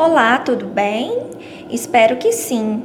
[0.00, 1.26] Olá, tudo bem?
[1.68, 2.84] Espero que sim.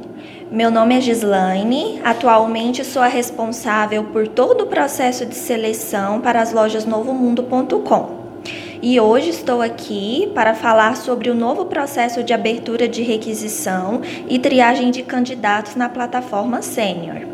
[0.50, 6.42] Meu nome é Gislaine, atualmente sou a responsável por todo o processo de seleção para
[6.42, 8.40] as lojas novomundo.com.
[8.82, 14.40] E hoje estou aqui para falar sobre o novo processo de abertura de requisição e
[14.40, 17.33] triagem de candidatos na plataforma Sênior.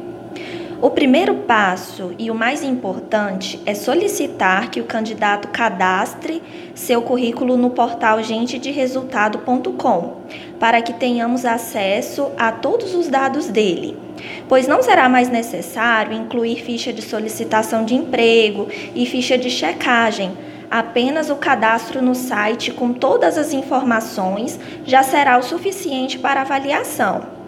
[0.83, 6.43] O primeiro passo e o mais importante é solicitar que o candidato cadastre
[6.75, 10.23] seu currículo no portal gentederesultado.com,
[10.59, 13.95] para que tenhamos acesso a todos os dados dele.
[14.49, 20.33] Pois não será mais necessário incluir ficha de solicitação de emprego e ficha de checagem.
[20.71, 27.40] Apenas o cadastro no site com todas as informações já será o suficiente para avaliação.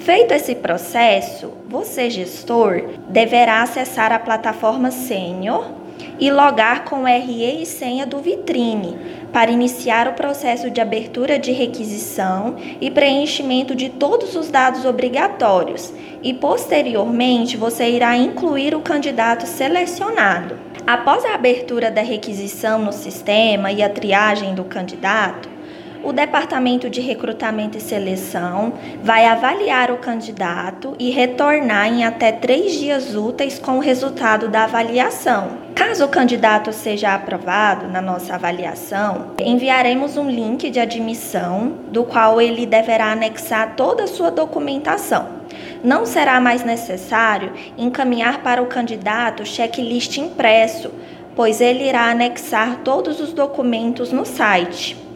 [0.00, 5.72] Feito esse processo, você, gestor, deverá acessar a plataforma Sênior
[6.18, 8.96] e logar com RE e senha do Vitrine
[9.30, 15.92] para iniciar o processo de abertura de requisição e preenchimento de todos os dados obrigatórios.
[16.22, 20.58] E posteriormente, você irá incluir o candidato selecionado.
[20.86, 25.59] Após a abertura da requisição no sistema e a triagem do candidato,
[26.02, 32.72] o Departamento de Recrutamento e Seleção vai avaliar o candidato e retornar em até três
[32.72, 35.58] dias úteis com o resultado da avaliação.
[35.74, 42.40] Caso o candidato seja aprovado na nossa avaliação, enviaremos um link de admissão, do qual
[42.40, 45.40] ele deverá anexar toda a sua documentação.
[45.82, 50.92] Não será mais necessário encaminhar para o candidato checklist impresso,
[51.34, 55.09] pois ele irá anexar todos os documentos no site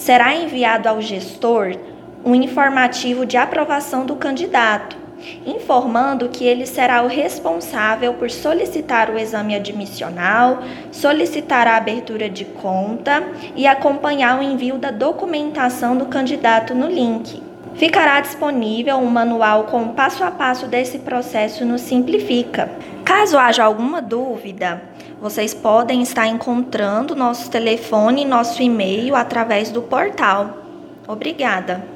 [0.00, 1.76] será enviado ao gestor
[2.24, 4.96] um informativo de aprovação do candidato,
[5.44, 12.46] informando que ele será o responsável por solicitar o exame admissional, solicitar a abertura de
[12.46, 13.22] conta
[13.54, 17.42] e acompanhar o envio da documentação do candidato no link.
[17.74, 22.70] Ficará disponível um manual com o passo a passo desse processo no Simplifica.
[23.10, 24.80] Caso haja alguma dúvida,
[25.20, 30.58] vocês podem estar encontrando nosso telefone e nosso e-mail através do portal.
[31.08, 31.90] Obrigada!